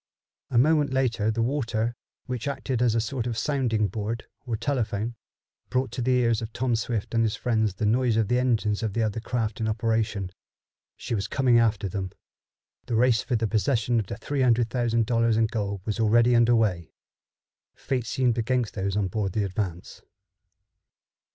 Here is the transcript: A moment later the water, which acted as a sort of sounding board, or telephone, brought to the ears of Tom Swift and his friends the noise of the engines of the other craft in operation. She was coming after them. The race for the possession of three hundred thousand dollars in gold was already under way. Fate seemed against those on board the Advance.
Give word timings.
A 0.49 0.57
moment 0.57 0.91
later 0.91 1.29
the 1.29 1.43
water, 1.43 1.95
which 2.25 2.47
acted 2.47 2.81
as 2.81 2.95
a 2.95 2.99
sort 2.99 3.27
of 3.27 3.37
sounding 3.37 3.87
board, 3.87 4.25
or 4.47 4.57
telephone, 4.57 5.13
brought 5.69 5.91
to 5.91 6.01
the 6.01 6.09
ears 6.13 6.41
of 6.41 6.51
Tom 6.53 6.75
Swift 6.75 7.13
and 7.13 7.21
his 7.23 7.35
friends 7.35 7.75
the 7.75 7.85
noise 7.85 8.17
of 8.17 8.27
the 8.27 8.39
engines 8.39 8.81
of 8.81 8.93
the 8.93 9.03
other 9.03 9.19
craft 9.19 9.59
in 9.61 9.67
operation. 9.67 10.31
She 10.97 11.13
was 11.13 11.27
coming 11.27 11.59
after 11.59 11.87
them. 11.87 12.09
The 12.87 12.95
race 12.95 13.21
for 13.21 13.35
the 13.35 13.45
possession 13.45 13.99
of 13.99 14.07
three 14.07 14.41
hundred 14.41 14.71
thousand 14.71 15.05
dollars 15.05 15.37
in 15.37 15.45
gold 15.45 15.81
was 15.85 15.99
already 15.99 16.35
under 16.35 16.55
way. 16.55 16.95
Fate 17.75 18.07
seemed 18.07 18.39
against 18.39 18.73
those 18.73 18.97
on 18.97 19.07
board 19.07 19.33
the 19.33 19.43
Advance. 19.43 20.01